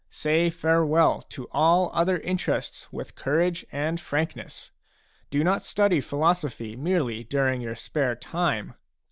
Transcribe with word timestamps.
Say 0.09 0.49
farewell 0.49 1.21
to 1.29 1.47
all 1.51 1.91
other 1.93 2.17
interests 2.17 2.91
with 2.91 3.13
courage 3.13 3.67
and 3.71 4.01
frankness. 4.01 4.71
Do 5.29 5.43
not 5.43 5.61
study 5.61 6.01
philosophy 6.01 6.75
merely 6.75 7.23
during 7.23 7.61
your 7.61 7.75
spare 7.75 8.15
time. 8.15 8.73